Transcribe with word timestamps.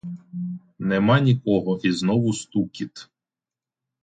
Нема 0.79 1.19
нікого 1.19 1.79
і 1.83 1.91
знову 1.91 2.33
стукіт. 2.33 3.09